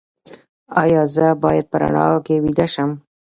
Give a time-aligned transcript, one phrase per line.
[0.83, 2.91] ایا زه باید په رڼا کې ویده شم؟